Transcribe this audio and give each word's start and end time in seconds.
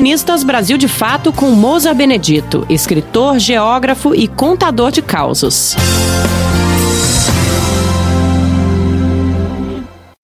Colunistas 0.00 0.42
Brasil 0.42 0.78
de 0.78 0.88
Fato 0.88 1.30
com 1.30 1.50
Moza 1.50 1.92
Benedito, 1.92 2.64
escritor, 2.70 3.38
geógrafo 3.38 4.14
e 4.14 4.26
contador 4.26 4.90
de 4.90 5.02
causos. 5.02 5.76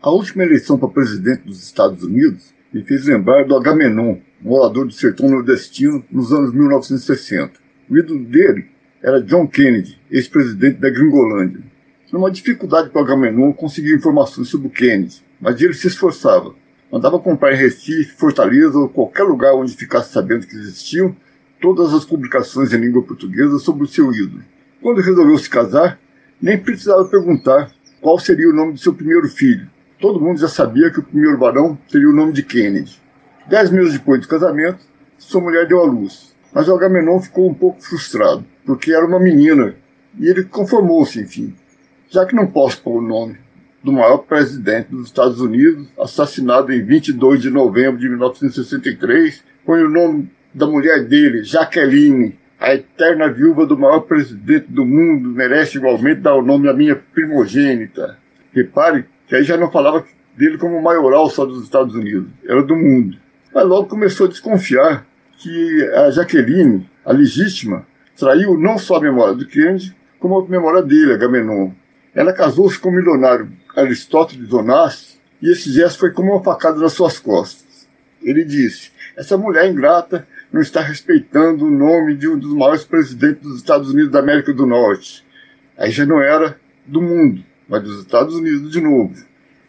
A 0.00 0.10
última 0.10 0.44
eleição 0.44 0.78
para 0.78 0.88
presidente 0.88 1.42
dos 1.42 1.62
Estados 1.62 2.02
Unidos 2.02 2.54
me 2.72 2.82
fez 2.84 3.04
lembrar 3.04 3.44
do 3.44 3.54
Agamenon, 3.54 4.16
morador 4.40 4.86
do 4.86 4.94
sertão 4.94 5.28
nordestino 5.28 6.02
nos 6.10 6.32
anos 6.32 6.54
1960. 6.54 7.60
O 7.90 7.98
ídolo 7.98 8.24
dele 8.24 8.70
era 9.02 9.20
John 9.20 9.46
Kennedy, 9.46 10.00
ex-presidente 10.10 10.80
da 10.80 10.88
Gringolândia. 10.88 11.60
Era 12.08 12.16
uma 12.16 12.30
dificuldade 12.30 12.88
para 12.88 13.02
o 13.02 13.04
Agamenon 13.04 13.52
conseguir 13.52 13.94
informações 13.94 14.48
sobre 14.48 14.68
o 14.68 14.70
Kennedy, 14.70 15.22
mas 15.38 15.60
ele 15.60 15.74
se 15.74 15.86
esforçava. 15.86 16.54
Mandava 16.90 17.18
comprar 17.18 17.52
em 17.52 17.56
Recife, 17.56 18.16
Fortaleza 18.16 18.78
ou 18.78 18.88
qualquer 18.88 19.24
lugar 19.24 19.54
onde 19.54 19.74
ficasse 19.74 20.12
sabendo 20.12 20.46
que 20.46 20.54
existiam 20.54 21.14
todas 21.60 21.92
as 21.92 22.04
publicações 22.04 22.72
em 22.72 22.78
língua 22.78 23.02
portuguesa 23.02 23.58
sobre 23.58 23.84
o 23.84 23.88
seu 23.88 24.12
ídolo. 24.12 24.42
Quando 24.80 25.00
resolveu 25.00 25.36
se 25.36 25.50
casar, 25.50 25.98
nem 26.40 26.56
precisava 26.56 27.04
perguntar 27.06 27.72
qual 28.00 28.18
seria 28.20 28.48
o 28.48 28.52
nome 28.52 28.74
de 28.74 28.80
seu 28.80 28.94
primeiro 28.94 29.28
filho. 29.28 29.68
Todo 29.98 30.20
mundo 30.20 30.38
já 30.38 30.46
sabia 30.46 30.90
que 30.90 31.00
o 31.00 31.02
primeiro 31.02 31.38
varão 31.38 31.76
seria 31.88 32.08
o 32.08 32.14
nome 32.14 32.32
de 32.32 32.44
Kennedy. 32.44 33.00
Dez 33.48 33.68
meses 33.70 33.94
depois 33.94 34.20
do 34.20 34.28
casamento, 34.28 34.78
sua 35.18 35.40
mulher 35.40 35.66
deu 35.66 35.80
à 35.80 35.84
luz. 35.84 36.36
Mas 36.52 36.68
o 36.68 36.74
Agamenon 36.74 37.20
ficou 37.20 37.50
um 37.50 37.54
pouco 37.54 37.82
frustrado, 37.82 38.44
porque 38.64 38.92
era 38.92 39.04
uma 39.04 39.18
menina, 39.18 39.74
e 40.18 40.28
ele 40.28 40.44
conformou-se, 40.44 41.20
enfim. 41.20 41.52
Já 42.08 42.24
que 42.24 42.34
não 42.34 42.46
posso 42.46 42.80
pôr 42.80 42.98
o 42.98 43.06
nome 43.06 43.38
do 43.86 43.92
maior 43.92 44.18
presidente 44.18 44.88
dos 44.90 45.06
Estados 45.06 45.40
Unidos, 45.40 45.86
assassinado 45.96 46.72
em 46.72 46.84
22 46.84 47.40
de 47.40 47.50
novembro 47.50 48.00
de 48.00 48.08
1963, 48.08 49.44
põe 49.64 49.80
o 49.80 49.88
nome 49.88 50.28
da 50.52 50.66
mulher 50.66 51.04
dele, 51.04 51.44
Jaqueline, 51.44 52.36
a 52.58 52.74
eterna 52.74 53.30
viúva 53.30 53.64
do 53.64 53.78
maior 53.78 54.00
presidente 54.00 54.66
do 54.68 54.84
mundo, 54.84 55.28
merece 55.28 55.78
igualmente 55.78 56.20
dar 56.20 56.34
o 56.34 56.42
nome 56.42 56.68
à 56.68 56.72
minha 56.72 56.96
primogênita. 56.96 58.18
Repare 58.52 59.04
que 59.28 59.36
aí 59.36 59.44
já 59.44 59.56
não 59.56 59.70
falava 59.70 60.04
dele 60.36 60.58
como 60.58 60.82
maioral 60.82 61.30
só 61.30 61.46
dos 61.46 61.62
Estados 61.62 61.94
Unidos, 61.94 62.28
era 62.44 62.64
do 62.64 62.74
mundo. 62.74 63.16
Mas 63.54 63.64
logo 63.64 63.86
começou 63.86 64.26
a 64.26 64.30
desconfiar 64.30 65.06
que 65.38 65.88
a 65.94 66.10
Jaqueline, 66.10 66.90
a 67.04 67.12
legítima, 67.12 67.86
traiu 68.18 68.58
não 68.58 68.78
só 68.78 68.96
a 68.96 69.00
memória 69.00 69.34
do 69.34 69.46
Kennedy, 69.46 69.94
como 70.18 70.40
a 70.40 70.48
memória 70.48 70.82
dele, 70.82 71.12
Agamenon. 71.12 71.70
Ela 72.16 72.32
casou-se 72.32 72.78
com 72.78 72.88
o 72.88 72.92
milionário 72.92 73.52
Aristóteles 73.76 74.50
Onassis 74.50 75.20
e 75.42 75.52
esse 75.52 75.70
gesto 75.70 75.98
foi 75.98 76.10
como 76.10 76.32
uma 76.32 76.42
facada 76.42 76.80
nas 76.80 76.94
suas 76.94 77.18
costas. 77.18 77.86
Ele 78.22 78.42
disse: 78.42 78.90
Essa 79.14 79.36
mulher 79.36 79.70
ingrata 79.70 80.26
não 80.50 80.62
está 80.62 80.80
respeitando 80.80 81.66
o 81.66 81.70
nome 81.70 82.16
de 82.16 82.26
um 82.26 82.38
dos 82.38 82.54
maiores 82.54 82.84
presidentes 82.84 83.42
dos 83.42 83.58
Estados 83.58 83.90
Unidos 83.90 84.10
da 84.10 84.20
América 84.20 84.50
do 84.54 84.64
Norte. 84.64 85.26
Aí 85.76 85.90
já 85.90 86.06
não 86.06 86.18
era 86.18 86.58
do 86.86 87.02
mundo, 87.02 87.44
mas 87.68 87.82
dos 87.82 88.00
Estados 88.00 88.34
Unidos 88.34 88.72
de 88.72 88.80
novo. 88.80 89.14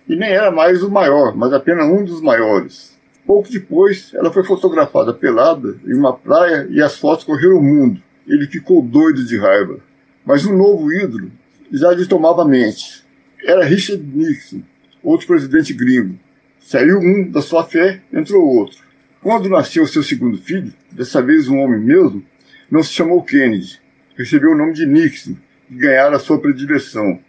E 0.07 0.15
nem 0.15 0.31
era 0.31 0.49
mais 0.49 0.81
o 0.81 0.89
maior, 0.89 1.35
mas 1.35 1.51
apenas 1.51 1.85
um 1.85 2.05
dos 2.05 2.21
maiores. 2.21 2.97
Pouco 3.25 3.51
depois, 3.51 4.13
ela 4.13 4.31
foi 4.31 4.45
fotografada 4.45 5.13
pelada 5.13 5.75
em 5.85 5.93
uma 5.93 6.13
praia 6.13 6.65
e 6.69 6.81
as 6.81 6.97
fotos 6.97 7.25
correram 7.25 7.57
o 7.57 7.61
mundo. 7.61 8.01
Ele 8.25 8.47
ficou 8.47 8.81
doido 8.81 9.25
de 9.25 9.37
raiva. 9.37 9.79
Mas 10.25 10.45
um 10.45 10.55
novo 10.55 10.89
ídolo 10.93 11.29
já 11.71 11.91
lhe 11.91 12.05
tomava 12.05 12.41
a 12.43 12.47
mente. 12.47 13.03
Era 13.43 13.63
Richard 13.63 14.03
Nixon, 14.03 14.61
outro 15.03 15.27
presidente 15.27 15.73
gringo. 15.73 16.17
Saiu 16.59 16.99
um 16.99 17.29
da 17.29 17.41
sua 17.41 17.63
fé, 17.63 18.01
entrou 18.11 18.45
outro. 18.45 18.79
Quando 19.21 19.49
nasceu 19.49 19.85
seu 19.87 20.03
segundo 20.03 20.37
filho, 20.37 20.73
dessa 20.91 21.21
vez 21.21 21.47
um 21.47 21.59
homem 21.59 21.79
mesmo, 21.79 22.23
não 22.69 22.83
se 22.83 22.93
chamou 22.93 23.23
Kennedy. 23.23 23.79
Recebeu 24.15 24.51
o 24.51 24.57
nome 24.57 24.73
de 24.73 24.85
Nixon, 24.85 25.35
e 25.69 25.75
ganhara 25.75 26.15
a 26.15 26.19
sua 26.19 26.39
predileção. 26.39 27.19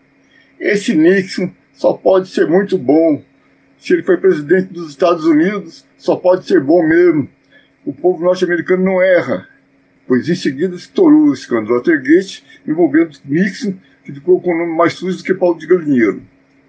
Esse 0.58 0.94
Nixon 0.94 1.52
só 1.72 1.92
pode 1.92 2.28
ser 2.28 2.46
muito 2.46 2.76
bom. 2.76 3.22
Se 3.78 3.92
ele 3.92 4.02
foi 4.02 4.16
presidente 4.16 4.72
dos 4.72 4.90
Estados 4.90 5.24
Unidos, 5.24 5.86
só 5.96 6.16
pode 6.16 6.46
ser 6.46 6.60
bom 6.60 6.86
mesmo. 6.86 7.28
O 7.84 7.92
povo 7.92 8.24
norte-americano 8.24 8.84
não 8.84 9.00
erra, 9.00 9.48
pois 10.06 10.28
em 10.28 10.34
seguida 10.34 10.74
estourou 10.74 11.28
o 11.28 11.34
escândalo 11.34 11.76
Watergate 11.76 12.44
envolvendo 12.66 13.18
Nixon 13.24 13.74
que 14.08 14.14
ficou 14.14 14.40
com 14.40 14.50
o 14.50 14.58
nome 14.58 14.74
mais 14.74 14.94
sujo 14.94 15.18
do 15.18 15.22
que 15.22 15.34
Paulo 15.34 15.58
de 15.58 15.66
Galinheiro. 15.66 16.22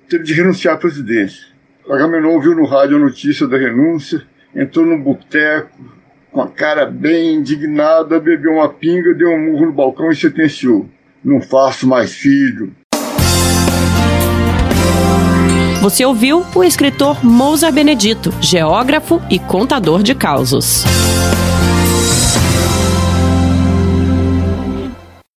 Teve 0.10 0.26
de 0.26 0.34
renunciar 0.34 0.76
à 0.76 0.78
presidência. 0.78 1.48
Agamenon 1.90 2.34
ouviu 2.34 2.54
no 2.54 2.66
rádio 2.66 2.98
a 2.98 3.00
notícia 3.00 3.48
da 3.48 3.58
renúncia, 3.58 4.24
entrou 4.54 4.86
no 4.86 5.02
boteco, 5.02 5.80
com 6.34 6.42
a 6.42 6.50
cara 6.50 6.86
bem 6.86 7.36
indignada, 7.36 8.20
bebeu 8.20 8.56
uma 8.56 8.68
pinga, 8.68 9.14
deu 9.14 9.30
um 9.30 9.40
murro 9.40 9.68
no 9.68 9.72
balcão 9.72 10.12
e 10.12 10.16
sentenciou: 10.18 10.90
Não 11.24 11.40
faço 11.42 11.88
mais 11.88 12.14
filho. 12.14 12.74
Você 15.82 16.04
ouviu 16.04 16.46
o 16.54 16.62
escritor 16.62 17.26
Mousa 17.26 17.72
Benedito, 17.72 18.34
geógrafo 18.42 19.22
e 19.30 19.40
contador 19.40 20.04
de 20.04 20.14
causos. 20.14 20.84